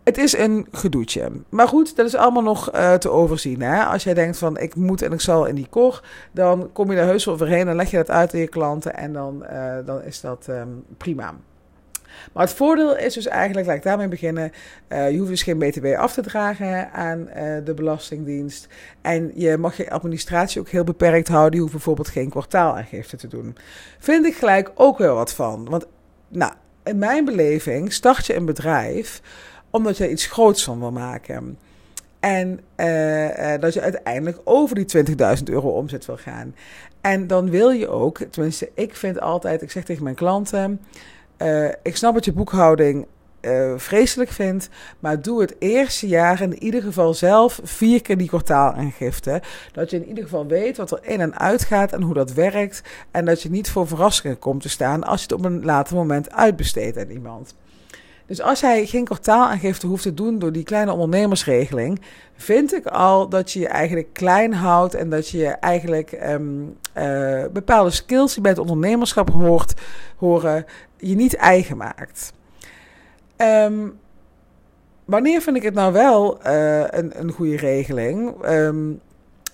Het 0.04 0.18
is 0.18 0.36
een 0.38 0.66
gedoetje. 0.72 1.30
Maar 1.48 1.68
goed, 1.68 1.96
dat 1.96 2.06
is 2.06 2.14
allemaal 2.16 2.42
nog 2.42 2.70
te 2.98 3.10
overzien. 3.10 3.62
Hè? 3.62 3.84
Als 3.84 4.04
jij 4.04 4.14
denkt 4.14 4.38
van 4.38 4.58
ik 4.58 4.74
moet 4.74 5.02
en 5.02 5.12
ik 5.12 5.20
zal 5.20 5.44
in 5.44 5.54
die 5.54 5.66
kor, 5.70 6.02
dan 6.32 6.70
kom 6.72 6.90
je 6.90 6.96
daar 6.96 7.06
heus 7.06 7.28
overheen 7.28 7.68
en 7.68 7.76
leg 7.76 7.90
je 7.90 7.96
dat 7.96 8.10
uit 8.10 8.34
aan 8.34 8.40
je 8.40 8.48
klanten 8.48 8.96
en 8.96 9.12
dan, 9.12 9.44
dan 9.84 10.02
is 10.02 10.20
dat 10.20 10.46
um, 10.50 10.84
prima. 10.96 11.34
Maar 12.32 12.44
het 12.44 12.54
voordeel 12.54 12.96
is 12.96 13.14
dus 13.14 13.26
eigenlijk, 13.26 13.66
laat 13.66 13.76
ik 13.76 13.82
daarmee 13.82 14.08
beginnen. 14.08 14.52
Uh, 14.88 15.10
je 15.10 15.18
hoeft 15.18 15.30
dus 15.30 15.42
geen 15.42 15.58
BTW 15.58 15.86
af 15.94 16.12
te 16.12 16.22
dragen 16.22 16.92
aan 16.92 17.18
uh, 17.20 17.56
de 17.64 17.74
Belastingdienst. 17.74 18.68
En 19.00 19.30
je 19.34 19.56
mag 19.56 19.76
je 19.76 19.90
administratie 19.90 20.60
ook 20.60 20.68
heel 20.68 20.84
beperkt 20.84 21.28
houden. 21.28 21.54
Je 21.54 21.60
hoeft 21.60 21.72
bijvoorbeeld 21.72 22.08
geen 22.08 22.30
kwartaalaangifte 22.30 23.16
te 23.16 23.28
doen. 23.28 23.56
Vind 23.98 24.26
ik 24.26 24.34
gelijk 24.34 24.70
ook 24.74 24.98
wel 24.98 25.14
wat 25.14 25.32
van. 25.32 25.68
Want, 25.68 25.86
nou, 26.28 26.52
in 26.84 26.98
mijn 26.98 27.24
beleving 27.24 27.92
start 27.92 28.26
je 28.26 28.34
een 28.34 28.44
bedrijf 28.44 29.22
omdat 29.70 29.96
je 29.96 30.10
iets 30.10 30.26
groots 30.26 30.64
van 30.64 30.78
wil 30.78 30.92
maken. 30.92 31.58
En 32.20 32.60
uh, 32.76 33.60
dat 33.60 33.74
je 33.74 33.80
uiteindelijk 33.80 34.38
over 34.44 34.74
die 34.74 35.04
20.000 35.38 35.42
euro 35.44 35.68
omzet 35.68 36.06
wil 36.06 36.16
gaan. 36.16 36.54
En 37.00 37.26
dan 37.26 37.50
wil 37.50 37.70
je 37.70 37.88
ook, 37.88 38.18
tenminste, 38.30 38.70
ik 38.74 38.96
vind 38.96 39.20
altijd, 39.20 39.62
ik 39.62 39.70
zeg 39.70 39.84
tegen 39.84 40.02
mijn 40.02 40.14
klanten. 40.14 40.80
Uh, 41.42 41.68
ik 41.82 41.96
snap 41.96 42.14
dat 42.14 42.24
je 42.24 42.32
boekhouding 42.32 43.06
uh, 43.40 43.72
vreselijk 43.76 44.30
vindt, 44.30 44.68
maar 44.98 45.22
doe 45.22 45.40
het 45.40 45.54
eerste 45.58 46.08
jaar 46.08 46.40
in 46.40 46.62
ieder 46.62 46.82
geval 46.82 47.14
zelf 47.14 47.60
vier 47.62 48.02
keer 48.02 48.18
die 48.18 48.28
kwartaalaangifte. 48.28 49.42
Dat 49.72 49.90
je 49.90 49.96
in 49.96 50.08
ieder 50.08 50.24
geval 50.24 50.46
weet 50.46 50.76
wat 50.76 50.90
er 50.90 51.00
in 51.02 51.20
en 51.20 51.38
uit 51.38 51.64
gaat 51.64 51.92
en 51.92 52.02
hoe 52.02 52.14
dat 52.14 52.32
werkt. 52.32 52.82
En 53.10 53.24
dat 53.24 53.42
je 53.42 53.50
niet 53.50 53.70
voor 53.70 53.86
verrassingen 53.86 54.38
komt 54.38 54.62
te 54.62 54.68
staan 54.68 55.04
als 55.04 55.20
je 55.20 55.26
het 55.26 55.38
op 55.38 55.44
een 55.44 55.64
later 55.64 55.96
moment 55.96 56.32
uitbesteedt 56.32 56.98
aan 56.98 57.10
iemand. 57.10 57.54
Dus 58.30 58.40
als 58.40 58.60
jij 58.60 58.86
geen 58.86 59.04
kwartaalaangifte 59.04 59.86
hoeft 59.86 60.02
te 60.02 60.14
doen 60.14 60.38
door 60.38 60.52
die 60.52 60.62
kleine 60.62 60.92
ondernemersregeling, 60.92 62.00
vind 62.36 62.74
ik 62.74 62.86
al 62.86 63.28
dat 63.28 63.52
je 63.52 63.60
je 63.60 63.68
eigenlijk 63.68 64.12
klein 64.12 64.52
houdt 64.52 64.94
en 64.94 65.10
dat 65.10 65.28
je 65.28 65.46
eigenlijk 65.46 66.18
um, 66.24 66.76
uh, 66.98 67.44
bepaalde 67.52 67.90
skills 67.90 68.32
die 68.32 68.42
bij 68.42 68.50
het 68.50 68.60
ondernemerschap 68.60 69.30
hoort, 69.30 69.74
horen, 70.16 70.64
je 70.96 71.14
niet 71.14 71.34
eigen 71.34 71.76
maakt. 71.76 72.32
Um, 73.36 73.98
wanneer 75.04 75.40
vind 75.40 75.56
ik 75.56 75.62
het 75.62 75.74
nou 75.74 75.92
wel 75.92 76.38
uh, 76.46 76.78
een, 76.78 77.20
een 77.20 77.32
goede 77.32 77.56
regeling? 77.56 78.44
Um, 78.46 79.00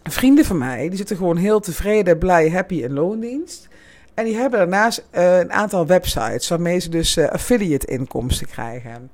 vrienden 0.02 0.44
van 0.44 0.58
mij, 0.58 0.88
die 0.88 0.96
zitten 0.96 1.16
gewoon 1.16 1.36
heel 1.36 1.60
tevreden, 1.60 2.18
blij, 2.18 2.50
happy 2.50 2.74
in 2.82 2.92
loondienst. 2.92 3.68
En 4.16 4.24
die 4.24 4.36
hebben 4.36 4.58
daarnaast 4.58 5.04
uh, 5.12 5.38
een 5.38 5.52
aantal 5.52 5.86
websites 5.86 6.48
waarmee 6.48 6.78
ze 6.78 6.88
dus 6.88 7.16
uh, 7.16 7.28
affiliate 7.28 7.86
inkomsten 7.86 8.46
krijgen. 8.46 9.10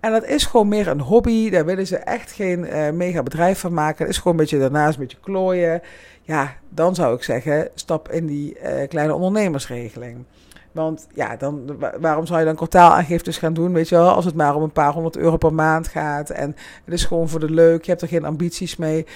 En 0.00 0.12
dat 0.12 0.24
is 0.24 0.44
gewoon 0.44 0.68
meer 0.68 0.88
een 0.88 1.00
hobby. 1.00 1.50
Daar 1.50 1.64
willen 1.64 1.86
ze 1.86 1.96
echt 1.96 2.32
geen 2.32 2.66
uh, 2.66 2.90
mega 2.90 3.22
bedrijf 3.22 3.58
van 3.58 3.72
maken. 3.72 4.04
Het 4.04 4.08
is 4.08 4.16
gewoon 4.16 4.32
een 4.32 4.38
beetje 4.38 4.58
daarnaast 4.58 4.94
een 4.94 5.00
beetje 5.00 5.20
klooien. 5.20 5.82
Ja, 6.22 6.54
dan 6.68 6.94
zou 6.94 7.16
ik 7.16 7.22
zeggen, 7.22 7.68
stap 7.74 8.10
in 8.10 8.26
die 8.26 8.56
kleine 8.88 9.14
ondernemersregeling. 9.14 10.24
Want 10.72 11.06
ja, 11.14 11.36
dan, 11.36 11.76
waarom 12.00 12.26
zou 12.26 12.38
je 12.38 12.44
dan 12.44 12.54
kwartaalaangiftes 12.54 13.38
gaan 13.38 13.54
doen? 13.54 13.72
Weet 13.72 13.88
je 13.88 13.94
wel, 13.94 14.10
als 14.10 14.24
het 14.24 14.34
maar 14.34 14.54
om 14.54 14.62
een 14.62 14.72
paar 14.72 14.92
honderd 14.92 15.16
euro 15.16 15.36
per 15.36 15.54
maand 15.54 15.88
gaat. 15.88 16.30
En 16.30 16.56
het 16.84 16.94
is 16.94 17.04
gewoon 17.04 17.28
voor 17.28 17.40
de 17.40 17.50
leuk. 17.50 17.84
Je 17.84 17.90
hebt 17.90 18.02
er 18.02 18.08
geen 18.08 18.24
ambities 18.24 18.76
mee 18.76 19.06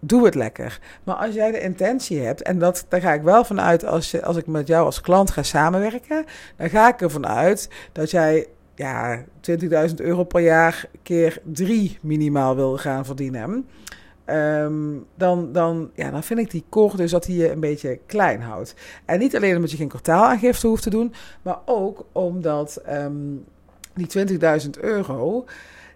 doe 0.00 0.24
het 0.24 0.34
lekker. 0.34 0.80
Maar 1.04 1.14
als 1.14 1.34
jij 1.34 1.50
de 1.50 1.60
intentie 1.60 2.20
hebt, 2.20 2.42
en 2.42 2.58
dat, 2.58 2.84
daar 2.88 3.00
ga 3.00 3.12
ik 3.12 3.22
wel 3.22 3.44
vanuit 3.44 3.84
als, 3.84 4.10
je, 4.10 4.24
als 4.24 4.36
ik 4.36 4.46
met 4.46 4.66
jou 4.66 4.84
als 4.84 5.00
klant 5.00 5.30
ga 5.30 5.42
samenwerken, 5.42 6.24
dan 6.56 6.70
ga 6.70 6.88
ik 6.88 7.00
ervan 7.00 7.26
uit 7.26 7.68
dat 7.92 8.10
jij 8.10 8.46
ja, 8.74 9.24
20.000 9.88 9.94
euro 9.96 10.24
per 10.24 10.40
jaar 10.40 10.88
keer 11.02 11.40
drie 11.44 11.98
minimaal 12.02 12.56
wil 12.56 12.76
gaan 12.76 13.04
verdienen. 13.04 13.66
Um, 14.26 15.06
dan, 15.14 15.52
dan, 15.52 15.90
ja, 15.94 16.10
dan 16.10 16.22
vind 16.22 16.40
ik 16.40 16.50
die 16.50 16.64
core 16.68 16.96
dus 16.96 17.10
dat 17.10 17.26
hij 17.26 17.34
je 17.34 17.50
een 17.50 17.60
beetje 17.60 17.98
klein 18.06 18.40
houdt. 18.40 18.74
En 19.04 19.18
niet 19.18 19.36
alleen 19.36 19.54
omdat 19.54 19.70
je 19.70 19.76
geen 19.76 19.88
kwartaalaangifte 19.88 20.66
hoeft 20.66 20.82
te 20.82 20.90
doen, 20.90 21.12
maar 21.42 21.58
ook 21.64 22.04
omdat 22.12 22.82
um, 22.88 23.44
die 23.94 24.28
20.000 24.64 24.70
euro. 24.80 25.44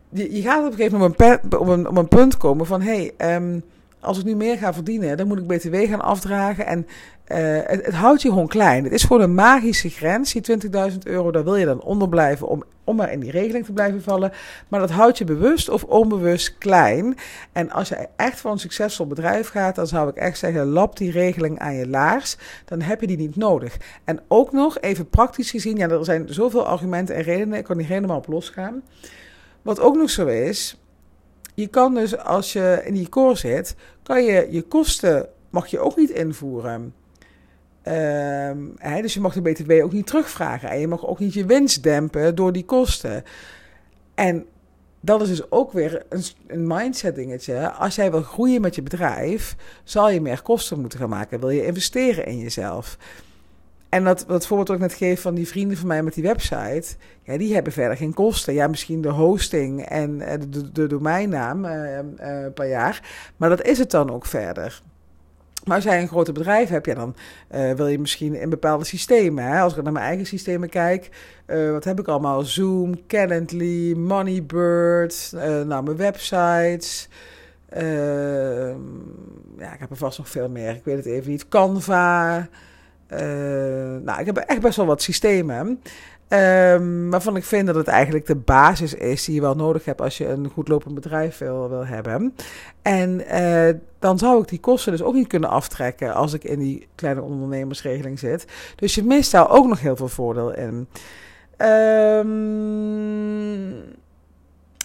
Je, 0.09 0.43
gaat 0.43 0.59
op 0.59 0.71
een 0.71 0.77
gegeven 0.77 0.99
moment 0.99 1.21
op 1.55 1.69
een, 1.69 1.89
op 1.89 1.97
een, 1.97 2.09
punt 2.09 2.37
komen 2.37 2.67
van 2.67 2.83
hé, 2.83 3.11
hey, 3.17 3.37
um, 3.37 3.65
als 4.05 4.19
ik 4.19 4.25
nu 4.25 4.37
meer 4.37 4.59
ga 4.59 4.75
verdienen, 4.75 5.17
dan 5.17 5.27
moet 5.27 5.39
ik 5.39 5.47
BTW 5.47 5.75
gaan 5.75 6.01
afdragen. 6.01 6.67
En 6.67 6.87
uh, 7.29 7.37
het, 7.65 7.95
houdt 7.95 8.23
je 8.23 8.29
gewoon 8.29 8.49
klein. 8.49 8.85
Het 8.85 8.93
is 8.93 9.03
gewoon 9.03 9.23
een 9.23 9.35
magische 9.35 9.89
grens, 9.89 10.33
die 10.33 10.59
20.000 10.93 10.99
euro. 11.05 11.31
Daar 11.31 11.45
wil 11.45 11.57
je 11.57 11.65
dan 11.65 11.83
onder 11.83 12.09
blijven 12.09 12.49
om, 12.49 12.63
om 12.85 12.97
maar 12.97 13.13
in 13.13 13.21
die 13.21 13.31
regeling 13.31 13.65
te 13.65 13.73
blijven 13.73 14.03
vallen. 14.03 14.33
Maar 14.69 14.81
dat 14.81 14.91
houdt 14.91 15.19
je 15.19 15.25
bewust 15.25 15.69
of 15.69 15.85
onbewust 15.85 16.59
klein. 16.59 17.17
En 17.53 17.71
als 17.71 17.89
je 17.89 18.09
echt 18.17 18.41
voor 18.41 18.51
een 18.51 18.59
succesvol 18.59 19.07
bedrijf 19.07 19.49
gaat, 19.49 19.75
dan 19.75 19.87
zou 19.87 20.09
ik 20.09 20.17
echt 20.17 20.39
zeggen, 20.39 20.67
lap 20.67 20.97
die 20.97 21.11
regeling 21.11 21.59
aan 21.59 21.75
je 21.75 21.89
laars. 21.89 22.37
Dan 22.65 22.81
heb 22.81 23.01
je 23.01 23.07
die 23.07 23.17
niet 23.17 23.37
nodig. 23.37 23.77
En 24.05 24.21
ook 24.29 24.53
nog, 24.53 24.81
even 24.81 25.09
praktisch 25.09 25.51
gezien, 25.51 25.77
ja, 25.77 25.89
er 25.89 26.05
zijn 26.05 26.27
zoveel 26.29 26.67
argumenten 26.67 27.15
en 27.15 27.23
redenen. 27.23 27.59
Ik 27.59 27.65
kan 27.65 27.77
niet 27.77 27.87
helemaal 27.87 28.17
op 28.17 28.27
losgaan. 28.27 28.83
wat 29.63 29.81
ook 29.81 29.97
nog 29.97 30.11
zo 30.11 30.27
is, 30.27 30.79
je 31.55 31.67
kan 31.67 31.95
dus 31.95 32.19
als 32.19 32.53
je 32.53 32.83
in 32.85 32.95
die 32.95 33.09
core 33.09 33.37
zit, 33.37 33.75
kan 34.05 34.25
je 34.25 34.47
je 34.51 34.63
kosten 34.63 35.29
mag 35.51 35.67
je 35.67 35.79
ook 35.79 35.97
niet 35.97 36.11
invoeren. 36.11 36.95
Ehm, 37.83 39.03
dus 39.03 39.15
je 39.15 39.21
mag 39.21 39.35
de 39.35 39.43
BTW 39.43 39.71
ook 39.71 39.93
niet 39.93 40.07
terugvragen. 40.07 40.71
En 40.71 40.81
je 40.81 40.89
mag 40.89 41.07
ook 41.07 41.19
niet 41.19 41.35
je 41.35 41.47
winst 41.47 41.83
dempen 41.83 42.35
door 42.35 42.53
die 42.53 42.65
kosten. 42.65 43.25
En 44.15 44.47
dat 45.01 45.23
is 45.23 45.29
dus 45.29 45.51
ook 45.51 45.73
weer 45.73 46.05
een, 46.09 46.23
een 46.47 46.67
mindset 46.67 47.15
dingetje. 47.15 47.71
Als 47.71 47.95
jij 47.95 48.11
wil 48.11 48.23
groeien 48.23 48.61
met 48.61 48.75
je 48.75 48.83
bedrijf, 48.83 49.57
zal 49.85 50.11
je 50.11 50.21
meer 50.21 50.43
kosten 50.43 50.81
moeten 50.81 50.99
gaan 50.99 51.09
maken. 51.09 51.41
Wil 51.41 51.51
je 51.51 51.67
investeren 51.67 52.27
in 52.27 52.39
jezelf. 52.39 52.99
En 53.95 54.05
dat, 54.05 54.25
dat 54.27 54.47
voorbeeld 54.47 54.69
wat 54.69 54.77
ik 54.77 54.83
net 54.83 54.95
geef 54.95 55.21
van 55.21 55.35
die 55.35 55.49
vrienden 55.49 55.77
van 55.77 55.87
mij 55.87 56.03
met 56.03 56.15
die 56.15 56.23
website, 56.23 56.85
ja, 57.23 57.39
die 57.39 57.55
hebben 57.55 57.73
verder 57.73 57.97
geen 57.97 58.15
kosten. 58.15 58.55
Ja, 58.55 58.67
misschien 58.67 59.01
de 59.01 59.09
hosting 59.09 59.83
en 59.83 60.21
eh, 60.21 60.39
de, 60.49 60.73
de, 60.73 60.87
domeinnaam 60.87 61.65
uh, 61.65 61.99
uh, 61.99 62.47
per 62.55 62.69
jaar, 62.69 63.03
maar 63.37 63.49
dat 63.49 63.63
is 63.63 63.79
het 63.79 63.91
dan 63.91 64.11
ook 64.11 64.27
verder. 64.27 64.83
Maar 65.65 65.77
als 65.77 65.85
jij 65.85 66.01
een 66.01 66.09
groter 66.09 66.33
bedrijf 66.33 66.69
hebt, 66.69 66.95
dan 66.95 67.15
wil 67.77 67.87
je 67.87 67.99
misschien 67.99 68.35
in 68.35 68.51
bepaalde 68.51 68.85
systemen. 68.85 69.45
Hè? 69.45 69.61
Als 69.61 69.77
ik 69.77 69.83
naar 69.83 69.93
mijn 69.93 70.05
eigen 70.05 70.27
systemen 70.27 70.69
kijk, 70.69 71.11
wat 71.47 71.85
heb 71.85 72.01
ik 72.01 72.09
allemaal? 72.09 72.43
Zoom, 72.43 73.07
Calendly, 73.07 73.93
Moneybird, 73.93 75.33
uh, 75.35 75.41
nou, 75.43 75.83
mijn 75.83 75.97
websites. 75.97 77.09
ja, 79.59 79.73
ik 79.73 79.79
heb 79.79 79.91
er 79.91 79.97
vast 79.97 80.19
nog 80.19 80.29
veel 80.29 80.49
meer. 80.49 80.75
Ik 80.75 80.85
weet 80.85 80.97
het 80.97 81.07
even 81.07 81.31
niet. 81.31 81.49
Canva. 81.49 82.49
Nou, 84.05 84.21
ik 84.21 84.27
heb 84.27 84.37
echt 84.37 84.61
best 84.61 84.77
wel 84.77 84.87
wat 84.87 85.03
systemen. 85.03 85.81
Um, 86.29 87.11
waarvan 87.11 87.37
ik 87.37 87.45
vind 87.45 87.67
dat 87.67 87.75
het 87.75 87.87
eigenlijk 87.87 88.27
de 88.27 88.35
basis 88.35 88.95
is 88.95 89.25
die 89.25 89.35
je 89.35 89.41
wel 89.41 89.55
nodig 89.55 89.85
hebt 89.85 90.01
als 90.01 90.19
je 90.19 90.29
een 90.29 90.51
goed 90.51 90.69
lopend 90.69 90.95
bedrijf 90.95 91.39
wil, 91.39 91.69
wil 91.69 91.87
hebben. 91.87 92.35
En 92.83 93.23
uh, 93.35 93.69
dan 93.99 94.19
zou 94.19 94.43
ik 94.43 94.49
die 94.49 94.61
kosten 94.61 94.93
dus 94.93 95.03
ook 95.03 95.15
niet 95.15 95.27
kunnen 95.27 95.51
aftrekken 95.51 96.15
als 96.15 96.33
ik 96.33 96.45
in 96.45 96.59
die 96.59 96.87
kleine 96.95 97.23
ondernemersregeling 97.23 98.19
zit. 98.19 98.47
Dus 98.77 98.95
je 98.95 99.05
mist 99.05 99.33
daar 99.33 99.51
ook 99.51 99.67
nog 99.67 99.81
heel 99.81 99.97
veel 99.97 100.09
voordeel 100.09 100.55
in. 100.55 100.89
Um, 101.67 102.35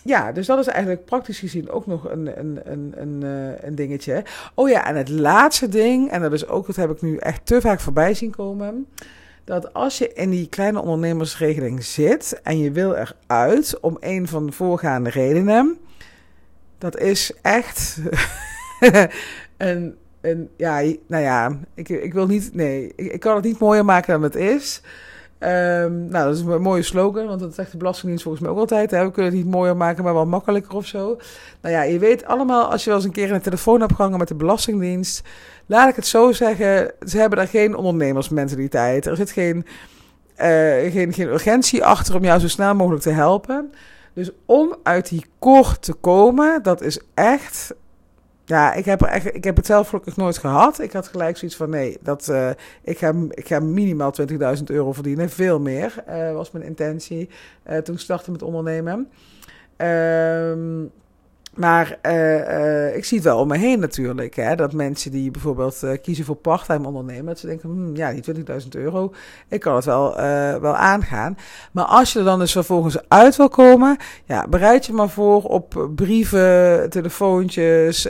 ja, 0.04 0.32
dus 0.32 0.46
dat 0.48 0.60
is 0.60 0.68
eigenlijk 0.68 1.06
praktisch 1.06 1.40
gezien 1.40 1.70
ook 1.70 1.86
nog 1.86 2.10
een, 2.10 2.40
een, 2.40 2.60
een, 2.64 2.94
een, 2.96 3.22
uh, 3.24 3.64
een 3.64 3.76
dingetje. 3.76 4.24
Oh 4.54 4.70
ja, 4.70 4.88
en 4.88 4.96
het 4.96 5.10
laatste 5.10 5.68
ding, 5.68 6.12
en 6.12 6.22
dat 6.22 6.34
is 6.34 6.48
ook, 6.48 6.68
dat 6.68 6.76
heb 6.76 6.90
ik 6.90 7.02
nu 7.02 7.18
echt 7.18 7.46
te 7.46 7.62
vaak 7.62 7.80
voorbij 7.80 8.14
zien 8.14 8.32
komen 8.32 8.88
dat 9.50 9.74
als 9.74 9.98
je 9.98 10.14
in 10.14 10.30
die 10.30 10.50
kleine 10.50 10.82
ondernemersregeling 10.82 11.84
zit 11.84 12.40
en 12.44 12.60
je 12.60 12.72
wil 12.72 12.96
eruit 12.96 13.80
om 13.80 13.98
een 14.00 14.28
van 14.28 14.46
de 14.46 14.52
voorgaande 14.52 15.10
redenen, 15.10 15.78
dat 16.78 16.98
is 16.98 17.34
echt 17.42 18.00
een, 19.58 19.98
een 20.22 20.50
ja, 20.58 20.82
nou 21.08 21.24
ja, 21.24 21.60
ik, 21.74 21.90
ik 21.90 22.14
wil 22.14 22.28
niet, 22.28 22.54
nee, 22.54 22.94
ik 22.96 23.20
kan 23.20 23.36
het 23.36 23.44
niet 23.44 23.60
mooier 23.60 23.86
maken 23.86 24.14
dan 24.14 24.24
het 24.24 24.36
is. 24.36 24.82
Um, 25.40 26.08
nou, 26.08 26.26
dat 26.26 26.36
is 26.36 26.42
een 26.42 26.62
mooie 26.62 26.82
slogan, 26.82 27.26
want 27.26 27.40
dat 27.40 27.54
zegt 27.54 27.72
de 27.72 27.78
Belastingdienst 27.78 28.24
volgens 28.24 28.44
mij 28.44 28.54
ook 28.54 28.60
altijd. 28.60 28.92
We 28.92 28.98
kunnen 28.98 29.32
het 29.32 29.44
niet 29.44 29.54
mooier 29.54 29.78
maken, 29.78 30.04
maar 30.04 30.14
wel 30.14 30.26
makkelijker 30.26 30.76
of 30.76 30.86
zo. 30.86 31.18
Nou 31.62 31.76
ja, 31.76 31.82
je 31.82 32.00
weet 32.00 32.26
allemaal, 32.26 32.72
als 32.72 32.84
je 32.84 32.90
wel 32.90 32.98
eens 32.98 33.08
een 33.08 33.14
keer 33.14 33.28
in 33.28 33.34
de 33.34 33.42
telefoon 33.42 33.80
hebt 33.80 33.96
gehangen 33.96 34.18
met 34.18 34.28
de 34.28 34.36
Belastingdienst, 34.36 35.28
laat 35.66 35.90
ik 35.90 35.96
het 35.96 36.08
zo 36.08 36.32
zeggen, 36.32 36.92
ze 37.08 37.18
hebben 37.18 37.38
daar 37.38 37.48
geen 37.48 37.76
ondernemersmentaliteit. 37.76 39.06
Er 39.06 39.16
zit 39.16 39.32
geen, 39.32 39.66
uh, 40.38 40.92
geen, 40.92 41.14
geen 41.14 41.28
urgentie 41.28 41.84
achter 41.84 42.16
om 42.16 42.24
jou 42.24 42.40
zo 42.40 42.48
snel 42.48 42.76
mogelijk 42.76 43.04
te 43.04 43.10
helpen. 43.10 43.72
Dus 44.14 44.32
om 44.46 44.76
uit 44.84 45.10
die 45.10 45.26
kort 45.40 45.82
te 45.82 45.94
komen, 45.94 46.64
dat 46.64 46.82
is 46.82 47.00
echt 47.14 47.74
ja, 48.50 48.74
ik 48.74 48.86
heb, 48.86 49.02
echt, 49.02 49.36
ik 49.36 49.44
heb 49.44 49.56
het 49.56 49.66
zelf 49.66 49.90
gelukkig 49.90 50.16
nooit 50.16 50.38
gehad. 50.38 50.80
Ik 50.80 50.92
had 50.92 51.08
gelijk 51.08 51.38
zoiets 51.38 51.58
van: 51.58 51.70
nee, 51.70 51.98
dat, 52.02 52.28
uh, 52.32 52.50
ik, 52.84 52.98
ga, 52.98 53.14
ik 53.30 53.48
ga 53.48 53.60
minimaal 53.60 54.14
20.000 54.58 54.64
euro 54.66 54.94
verdienen. 54.94 55.30
Veel 55.30 55.60
meer 55.60 56.04
uh, 56.10 56.32
was 56.32 56.52
mijn 56.52 56.66
intentie 56.66 57.30
uh, 57.70 57.78
toen 57.78 57.96
ik 57.96 58.02
startte 58.02 58.32
met 58.32 58.42
ondernemen. 58.42 59.10
Ehm 59.76 60.86
maar 61.56 62.00
uh, 62.06 62.36
uh, 62.36 62.96
ik 62.96 63.06
zie 63.06 63.18
het 63.18 63.28
wel 63.28 63.40
om 63.40 63.48
me 63.48 63.58
heen 63.58 63.80
natuurlijk. 63.80 64.36
Hè, 64.36 64.56
dat 64.56 64.74
mensen 64.74 65.12
die 65.12 65.32
bijvoorbeeld 65.32 65.82
uh, 65.84 65.92
kiezen 66.02 66.26
voor 66.26 66.36
parttime 66.36 66.88
ondernemen, 66.88 67.26
dat 67.26 67.40
ze 67.40 67.48
denken, 67.48 67.70
hm, 67.70 67.96
ja, 67.96 68.12
die 68.12 68.46
20.000 68.62 68.68
euro, 68.70 69.14
ik 69.48 69.60
kan 69.60 69.76
het 69.76 69.86
wel, 69.86 70.16
wel 70.62 70.76
aangaan. 70.76 71.38
Maar 71.72 71.86
als 71.86 72.14
je 72.14 72.20
er 72.20 72.26
dan 72.26 72.40
dus 72.40 72.52
vervolgens 72.52 72.98
uit 73.08 73.36
wil 73.36 73.50
komen, 73.50 73.98
ja, 74.26 74.48
bereid 74.48 74.86
je 74.86 74.94
maar 74.94 75.10
voor 75.10 75.44
op 75.44 75.90
brieven, 75.96 76.90
telefoontjes, 76.90 78.08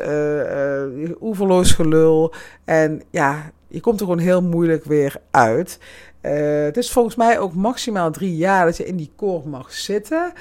oeverloos 1.21 1.71
gelul. 1.71 2.33
En 2.65 3.01
ja, 3.09 3.51
je 3.67 3.79
komt 3.79 3.99
er 3.99 4.05
gewoon 4.05 4.21
heel 4.21 4.41
moeilijk 4.41 4.83
weer 4.85 5.15
uit. 5.31 5.79
het 6.21 6.77
is 6.77 6.91
volgens 6.91 7.15
mij 7.15 7.39
ook 7.39 7.53
maximaal 7.53 8.11
drie 8.11 8.35
jaar 8.35 8.65
dat 8.65 8.77
je 8.77 8.85
in 8.85 8.95
die 8.95 9.11
koor 9.15 9.47
mag 9.47 9.73
zitten. 9.73 10.33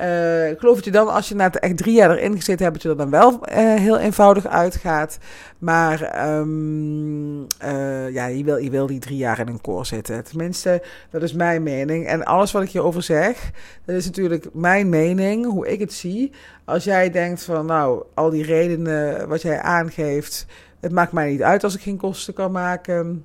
Uh, 0.00 0.50
ik 0.50 0.58
geloof 0.58 0.74
dat 0.74 0.84
je 0.84 0.90
dan, 0.90 1.08
als 1.08 1.28
je 1.28 1.34
na 1.34 1.52
echt 1.52 1.76
drie 1.76 1.94
jaar 1.94 2.10
erin 2.10 2.36
gezeten 2.36 2.64
hebt, 2.64 2.74
dat 2.74 2.82
je 2.82 2.88
er 2.88 2.96
dan 2.96 3.10
wel 3.10 3.32
uh, 3.32 3.74
heel 3.74 3.98
eenvoudig 3.98 4.46
uitgaat. 4.46 5.18
Maar 5.58 6.28
um, 6.38 7.40
uh, 7.64 8.10
ja, 8.10 8.26
je 8.26 8.44
wil, 8.44 8.56
je 8.56 8.70
wil 8.70 8.86
die 8.86 8.98
drie 8.98 9.16
jaar 9.16 9.38
in 9.38 9.48
een 9.48 9.60
koor 9.60 9.86
zitten. 9.86 10.24
Tenminste, 10.24 10.82
dat 11.10 11.22
is 11.22 11.32
mijn 11.32 11.62
mening. 11.62 12.06
En 12.06 12.24
alles 12.24 12.52
wat 12.52 12.62
ik 12.62 12.70
hierover 12.70 13.02
zeg, 13.02 13.50
dat 13.84 13.96
is 13.96 14.04
natuurlijk 14.04 14.46
mijn 14.52 14.88
mening, 14.88 15.46
hoe 15.46 15.68
ik 15.68 15.80
het 15.80 15.92
zie. 15.92 16.32
Als 16.64 16.84
jij 16.84 17.10
denkt 17.10 17.44
van, 17.44 17.66
nou, 17.66 18.02
al 18.14 18.30
die 18.30 18.44
redenen 18.44 19.28
wat 19.28 19.42
jij 19.42 19.60
aangeeft, 19.60 20.46
het 20.80 20.92
maakt 20.92 21.12
mij 21.12 21.30
niet 21.30 21.42
uit 21.42 21.64
als 21.64 21.74
ik 21.74 21.80
geen 21.80 21.96
kosten 21.96 22.34
kan 22.34 22.52
maken. 22.52 23.24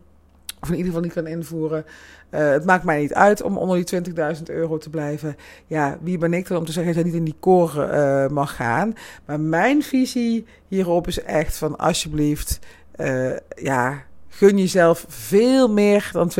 Of 0.61 0.69
in 0.69 0.75
ieder 0.75 0.87
geval 0.87 1.01
niet 1.01 1.13
kan 1.13 1.27
invoeren. 1.27 1.85
Uh, 2.31 2.49
het 2.49 2.65
maakt 2.65 2.83
mij 2.83 2.99
niet 2.99 3.13
uit 3.13 3.41
om 3.41 3.57
onder 3.57 3.85
die 3.85 4.01
20.000 4.37 4.43
euro 4.45 4.77
te 4.77 4.89
blijven. 4.89 5.35
Ja, 5.67 5.97
wie 6.01 6.17
ben 6.17 6.33
ik 6.33 6.47
dan 6.47 6.57
om 6.57 6.65
te 6.65 6.71
zeggen 6.71 6.93
dat 6.93 7.03
je 7.03 7.09
niet 7.09 7.19
in 7.19 7.25
die 7.25 7.35
koren 7.39 7.95
uh, 8.25 8.29
mag 8.29 8.55
gaan? 8.55 8.93
Maar 9.25 9.39
mijn 9.39 9.83
visie 9.83 10.45
hierop 10.67 11.07
is 11.07 11.23
echt 11.23 11.57
van 11.57 11.77
alsjeblieft, 11.77 12.59
uh, 12.95 13.35
ja, 13.55 14.03
gun 14.29 14.57
jezelf 14.57 15.05
veel 15.07 15.69
meer 15.69 16.09
dan 16.11 16.31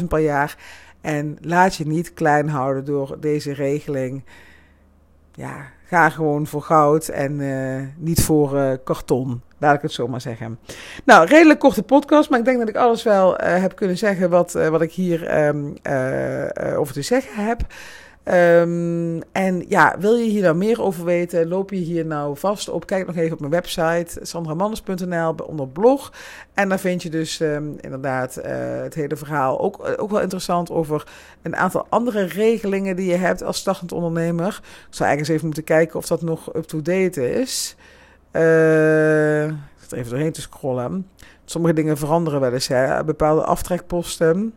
20.000 0.00 0.04
per 0.08 0.18
jaar. 0.18 0.56
En 1.00 1.38
laat 1.40 1.74
je 1.74 1.86
niet 1.86 2.14
klein 2.14 2.48
houden 2.48 2.84
door 2.84 3.16
deze 3.20 3.52
regeling. 3.52 4.24
Ja, 5.34 5.66
ga 5.84 6.10
gewoon 6.10 6.46
voor 6.46 6.62
goud 6.62 7.08
en 7.08 7.40
niet 7.96 8.22
voor 8.22 8.78
karton. 8.84 9.42
Laat 9.60 9.74
ik 9.74 9.82
het 9.82 9.92
zo 9.92 10.08
maar 10.08 10.20
zeggen. 10.20 10.58
Nou, 11.04 11.26
redelijk 11.26 11.58
korte 11.58 11.82
podcast, 11.82 12.30
maar 12.30 12.38
ik 12.38 12.44
denk 12.44 12.58
dat 12.58 12.68
ik 12.68 12.76
alles 12.76 13.02
wel 13.02 13.42
uh, 13.42 13.60
heb 13.60 13.76
kunnen 13.76 13.98
zeggen 13.98 14.30
wat, 14.30 14.54
uh, 14.54 14.68
wat 14.68 14.82
ik 14.82 14.92
hier 14.92 15.46
um, 15.46 15.76
uh, 15.82 16.78
over 16.78 16.94
te 16.94 17.02
zeggen 17.02 17.44
heb. 17.44 17.60
Um, 18.24 19.22
en 19.32 19.64
ja, 19.68 19.96
wil 19.98 20.14
je 20.14 20.30
hier 20.30 20.42
nou 20.42 20.56
meer 20.56 20.82
over 20.82 21.04
weten? 21.04 21.48
Loop 21.48 21.70
je 21.70 21.76
hier 21.76 22.06
nou 22.06 22.36
vast 22.36 22.68
op? 22.68 22.86
Kijk 22.86 23.06
nog 23.06 23.16
even 23.16 23.32
op 23.32 23.40
mijn 23.40 23.52
website 23.52 24.18
sandramannes.nl 24.22 25.34
onder 25.46 25.68
blog. 25.68 26.12
En 26.54 26.68
daar 26.68 26.78
vind 26.78 27.02
je 27.02 27.10
dus 27.10 27.40
um, 27.40 27.76
inderdaad 27.80 28.34
het 28.82 28.94
hele 28.94 29.16
verhaal. 29.16 29.60
Ook, 29.60 29.94
ook 29.96 30.10
wel 30.10 30.20
interessant 30.20 30.70
over 30.70 31.06
een 31.42 31.56
aantal 31.56 31.86
andere 31.88 32.24
regelingen 32.24 32.96
die 32.96 33.10
je 33.10 33.16
hebt 33.16 33.42
als 33.42 33.58
startend 33.58 33.92
ondernemer. 33.92 34.60
Ik 34.88 34.94
zou 34.94 35.08
eigenlijk 35.08 35.18
eens 35.18 35.28
even 35.28 35.46
moeten 35.46 35.64
kijken 35.64 35.98
of 35.98 36.06
dat 36.06 36.22
nog 36.22 36.54
up-to-date 36.54 37.32
is. 37.32 37.76
Uh, 38.32 39.44
ik 39.44 39.54
zit 39.80 39.92
even 39.92 40.10
doorheen 40.10 40.32
te 40.32 40.40
scrollen. 40.40 41.06
Sommige 41.44 41.74
dingen 41.74 41.96
veranderen 41.96 42.40
wel 42.40 42.52
eens. 42.52 42.68
Hè. 42.68 43.04
Bepaalde 43.04 43.44
aftrekposten. 43.44 44.52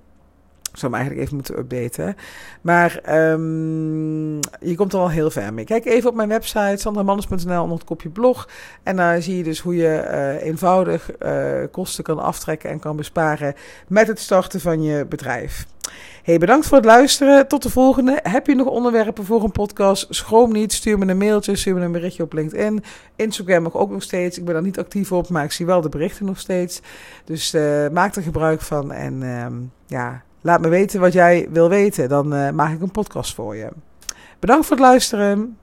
Ik 0.71 0.79
zou 0.79 0.91
hem 0.91 1.01
eigenlijk 1.01 1.21
even 1.21 1.35
moeten 1.35 1.57
updaten. 1.57 2.15
Maar 2.61 3.19
um, 3.31 4.39
je 4.59 4.75
komt 4.75 4.93
er 4.93 4.99
al 4.99 5.09
heel 5.09 5.31
ver 5.31 5.53
mee. 5.53 5.65
Kijk 5.65 5.85
even 5.85 6.09
op 6.09 6.15
mijn 6.15 6.29
website 6.29 6.77
sandramannes.nl 6.77 7.61
onder 7.61 7.77
het 7.77 7.87
kopje 7.87 8.09
blog. 8.09 8.49
En 8.83 8.95
daar 8.95 9.21
zie 9.21 9.37
je 9.37 9.43
dus 9.43 9.59
hoe 9.59 9.75
je 9.75 10.07
uh, 10.11 10.45
eenvoudig 10.45 11.09
uh, 11.19 11.63
kosten 11.71 12.03
kan 12.03 12.19
aftrekken 12.19 12.69
en 12.69 12.79
kan 12.79 12.95
besparen 12.95 13.53
met 13.87 14.07
het 14.07 14.19
starten 14.19 14.59
van 14.59 14.83
je 14.83 15.05
bedrijf. 15.05 15.65
Hey, 16.23 16.37
bedankt 16.37 16.67
voor 16.67 16.77
het 16.77 16.85
luisteren. 16.85 17.47
Tot 17.47 17.63
de 17.63 17.69
volgende. 17.69 18.19
Heb 18.23 18.47
je 18.47 18.55
nog 18.55 18.67
onderwerpen 18.67 19.25
voor 19.25 19.43
een 19.43 19.51
podcast? 19.51 20.07
Schroom 20.09 20.51
niet. 20.51 20.73
Stuur 20.73 20.97
me 20.97 21.05
een 21.07 21.17
mailtje. 21.17 21.55
Stuur 21.55 21.75
me 21.75 21.81
een 21.81 21.91
berichtje 21.91 22.23
op 22.23 22.33
LinkedIn. 22.33 22.83
Instagram 23.15 23.63
mag 23.63 23.75
ook 23.75 23.91
nog 23.91 24.03
steeds. 24.03 24.37
Ik 24.37 24.45
ben 24.45 24.53
daar 24.53 24.63
niet 24.63 24.79
actief 24.79 25.11
op, 25.11 25.29
maar 25.29 25.43
ik 25.43 25.51
zie 25.51 25.65
wel 25.65 25.81
de 25.81 25.89
berichten 25.89 26.25
nog 26.25 26.39
steeds. 26.39 26.81
Dus 27.25 27.53
uh, 27.53 27.89
maak 27.89 28.15
er 28.15 28.21
gebruik 28.21 28.61
van. 28.61 28.91
En 28.91 29.21
uh, 29.21 29.45
ja, 29.87 30.23
laat 30.41 30.61
me 30.61 30.67
weten 30.67 30.99
wat 30.99 31.13
jij 31.13 31.47
wil 31.51 31.69
weten. 31.69 32.09
Dan 32.09 32.33
uh, 32.33 32.49
maak 32.49 32.73
ik 32.73 32.81
een 32.81 32.91
podcast 32.91 33.33
voor 33.35 33.55
je. 33.55 33.69
Bedankt 34.39 34.65
voor 34.65 34.75
het 34.75 34.85
luisteren. 34.85 35.57